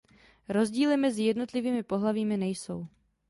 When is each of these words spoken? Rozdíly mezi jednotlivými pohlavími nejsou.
Rozdíly 0.49 0.97
mezi 0.97 1.23
jednotlivými 1.23 1.83
pohlavími 1.83 2.37
nejsou. 2.37 2.87